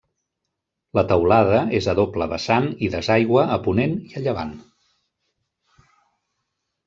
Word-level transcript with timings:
La 0.99 1.01
teulada 1.09 1.59
és 1.79 1.89
a 1.91 1.95
doble 1.99 2.27
vessant 2.31 2.65
i 2.87 2.89
desaigua 2.95 3.43
a 3.57 3.59
ponent 3.67 3.93
i 4.13 4.17
a 4.21 4.23
llevant. 4.23 4.57